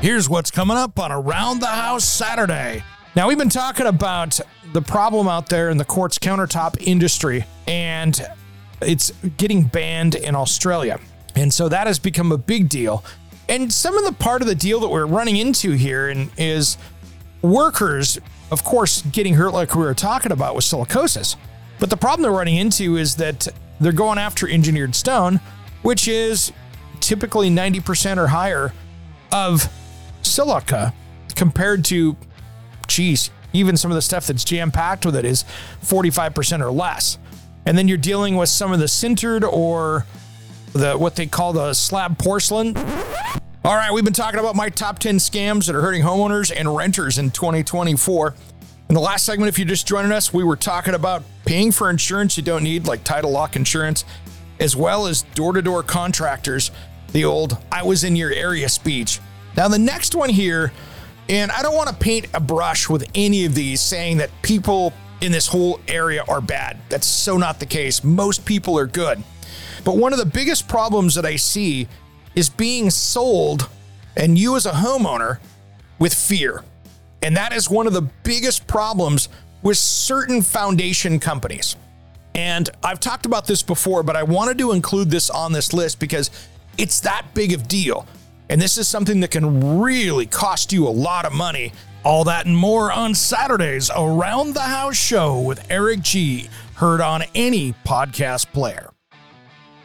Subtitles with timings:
[0.00, 2.84] Here's what's coming up on Around the House Saturday.
[3.16, 4.38] Now, we've been talking about
[4.72, 8.16] the problem out there in the quartz countertop industry, and
[8.80, 11.00] it's getting banned in Australia.
[11.34, 13.04] And so that has become a big deal.
[13.48, 16.78] And some of the part of the deal that we're running into here and is
[17.42, 18.20] workers,
[18.52, 21.34] of course, getting hurt like we were talking about with silicosis.
[21.80, 23.48] But the problem they're running into is that
[23.80, 25.40] they're going after engineered stone,
[25.82, 26.52] which is
[27.00, 28.72] typically 90% or higher
[29.32, 29.68] of
[30.28, 30.92] silica
[31.34, 32.16] compared to,
[32.86, 35.44] geez, even some of the stuff that's jam packed with it is
[35.82, 37.18] 45% or less.
[37.66, 40.06] And then you're dealing with some of the sintered or
[40.72, 42.76] the what they call the slab porcelain.
[43.64, 46.74] All right, we've been talking about my top 10 scams that are hurting homeowners and
[46.74, 48.34] renters in 2024.
[48.88, 51.90] In the last segment, if you're just joining us, we were talking about paying for
[51.90, 54.04] insurance you don't need, like title lock insurance,
[54.60, 56.70] as well as door to door contractors,
[57.12, 59.20] the old I was in your area speech.
[59.56, 60.72] Now, the next one here,
[61.28, 64.92] and I don't want to paint a brush with any of these saying that people
[65.20, 66.78] in this whole area are bad.
[66.88, 68.04] That's so not the case.
[68.04, 69.22] Most people are good.
[69.84, 71.88] But one of the biggest problems that I see
[72.34, 73.68] is being sold,
[74.16, 75.38] and you as a homeowner,
[75.98, 76.62] with fear.
[77.22, 79.28] And that is one of the biggest problems
[79.62, 81.76] with certain foundation companies.
[82.34, 85.98] And I've talked about this before, but I wanted to include this on this list
[85.98, 86.30] because
[86.76, 88.06] it's that big of deal.
[88.50, 91.72] And this is something that can really cost you a lot of money.
[92.04, 97.24] All that and more on Saturdays around the house show with Eric G, heard on
[97.34, 98.90] any podcast player.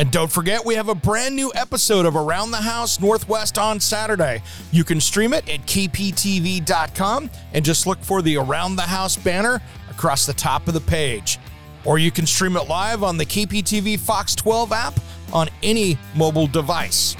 [0.00, 3.78] And don't forget, we have a brand new episode of Around the House Northwest on
[3.78, 4.42] Saturday.
[4.72, 9.60] You can stream it at kptv.com and just look for the Around the House banner
[9.90, 11.38] across the top of the page.
[11.84, 14.98] Or you can stream it live on the KPTV Fox 12 app
[15.34, 17.14] on any mobile device.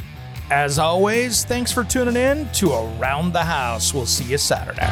[0.51, 3.95] As always, thanks for tuning in to Around the House.
[3.95, 4.91] We'll see you Saturday.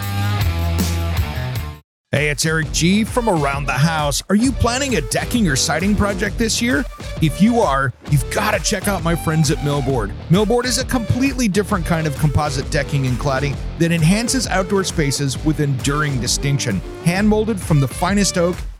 [2.12, 4.22] Hey, it's Eric G from Around the House.
[4.30, 6.84] Are you planning a decking or siding project this year?
[7.20, 10.12] If you are, you've got to check out my friends at Millboard.
[10.28, 15.44] Millboard is a completely different kind of composite decking and cladding that enhances outdoor spaces
[15.44, 16.80] with enduring distinction.
[17.04, 18.56] Hand molded from the finest oak